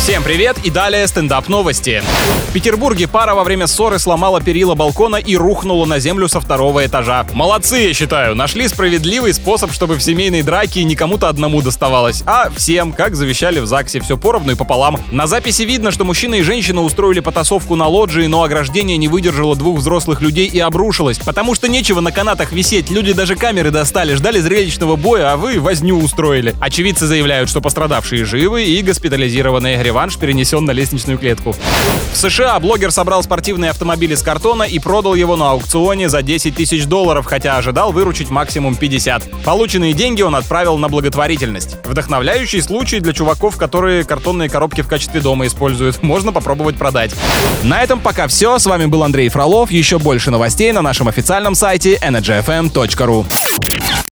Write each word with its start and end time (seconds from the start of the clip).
Всем 0.00 0.22
привет 0.22 0.56
и 0.64 0.70
далее 0.70 1.06
стендап 1.06 1.48
новости. 1.48 2.02
В 2.48 2.52
Петербурге 2.52 3.06
пара 3.06 3.34
во 3.34 3.44
время 3.44 3.66
ссоры 3.66 3.98
сломала 3.98 4.40
перила 4.40 4.74
балкона 4.74 5.16
и 5.16 5.36
рухнула 5.36 5.84
на 5.84 6.00
землю 6.00 6.26
со 6.26 6.40
второго 6.40 6.84
этажа. 6.84 7.26
Молодцы, 7.32 7.76
я 7.76 7.94
считаю, 7.94 8.34
нашли 8.34 8.66
справедливый 8.66 9.34
способ, 9.34 9.70
чтобы 9.72 9.96
в 9.96 10.02
семейной 10.02 10.42
драке 10.42 10.82
не 10.82 10.96
кому-то 10.96 11.28
одному 11.28 11.60
доставалось, 11.62 12.24
а 12.26 12.50
всем, 12.50 12.92
как 12.92 13.14
завещали 13.14 13.60
в 13.60 13.66
ЗАГСе, 13.66 14.00
все 14.00 14.16
поровну 14.16 14.52
и 14.52 14.54
пополам. 14.56 14.98
На 15.12 15.28
записи 15.28 15.62
видно, 15.62 15.92
что 15.92 16.04
мужчина 16.04 16.36
и 16.36 16.42
женщина 16.42 16.82
устроили 16.82 17.20
потасовку 17.20 17.76
на 17.76 17.86
лоджии, 17.86 18.26
но 18.26 18.42
ограждение 18.42 18.96
не 18.96 19.06
выдержало 19.06 19.54
двух 19.54 19.78
взрослых 19.78 20.22
людей 20.22 20.48
и 20.48 20.58
обрушилось, 20.58 21.18
потому 21.18 21.54
что 21.54 21.68
нечего 21.68 22.00
на 22.00 22.10
канатах 22.10 22.52
висеть, 22.52 22.90
люди 22.90 23.12
даже 23.12 23.36
камеры 23.36 23.70
достали, 23.70 24.14
ждали 24.14 24.40
зрелищного 24.40 24.96
боя, 24.96 25.34
а 25.34 25.36
вы 25.36 25.60
возню 25.60 25.98
устроили. 25.98 26.56
Очевидцы 26.58 27.06
заявляют, 27.06 27.50
что 27.50 27.60
пострадавшие 27.60 28.24
живы 28.24 28.64
и 28.64 28.82
госпитализированные 28.82 29.76
реванш 29.90 30.16
перенесен 30.16 30.64
на 30.64 30.70
лестничную 30.70 31.18
клетку. 31.18 31.54
В 32.12 32.16
США 32.16 32.58
блогер 32.60 32.92
собрал 32.92 33.24
спортивный 33.24 33.70
автомобиль 33.70 34.12
из 34.12 34.22
картона 34.22 34.62
и 34.62 34.78
продал 34.78 35.16
его 35.16 35.36
на 35.36 35.50
аукционе 35.50 36.08
за 36.08 36.22
10 36.22 36.54
тысяч 36.54 36.84
долларов, 36.86 37.26
хотя 37.26 37.56
ожидал 37.56 37.90
выручить 37.90 38.30
максимум 38.30 38.76
50. 38.76 39.44
Полученные 39.44 39.92
деньги 39.92 40.22
он 40.22 40.36
отправил 40.36 40.78
на 40.78 40.88
благотворительность. 40.88 41.76
Вдохновляющий 41.84 42.62
случай 42.62 43.00
для 43.00 43.12
чуваков, 43.12 43.56
которые 43.56 44.04
картонные 44.04 44.48
коробки 44.48 44.82
в 44.82 44.86
качестве 44.86 45.20
дома 45.20 45.48
используют. 45.48 46.02
Можно 46.02 46.32
попробовать 46.32 46.76
продать. 46.76 47.12
На 47.64 47.82
этом 47.82 47.98
пока 47.98 48.28
все. 48.28 48.60
С 48.60 48.66
вами 48.66 48.86
был 48.86 49.02
Андрей 49.02 49.28
Фролов. 49.28 49.72
Еще 49.72 49.98
больше 49.98 50.30
новостей 50.30 50.70
на 50.70 50.82
нашем 50.82 51.08
официальном 51.08 51.56
сайте 51.56 51.96
energyfm.ru. 51.96 53.26